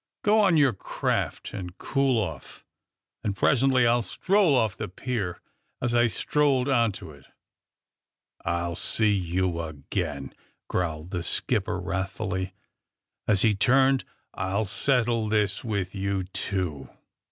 [0.23, 2.65] Go on your craft and cool off,
[3.23, 5.41] and pres ently I'll stroll off the pier
[5.79, 7.27] as I strolled on to it."
[8.43, 10.33] *'I'll see you again!"
[10.67, 12.51] growled the skipper wrathfuUy,
[13.27, 14.03] as he turned.
[14.33, 16.89] I'll settle this with you, too."